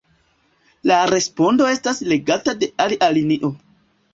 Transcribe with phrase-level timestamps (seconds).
[0.91, 3.53] La respondo estas legata de alia linio.